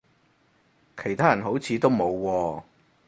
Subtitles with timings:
[0.97, 2.63] 其他人好似都冇喎